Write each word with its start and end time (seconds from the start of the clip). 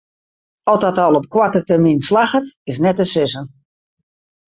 Oft 0.63 0.81
dat 0.81 0.97
al 1.03 1.15
op 1.15 1.25
koarte 1.29 1.63
termyn 1.63 2.01
slagget 2.07 2.47
is 2.69 2.81
net 2.85 2.95
te 2.99 3.05
sizzen. 3.13 3.45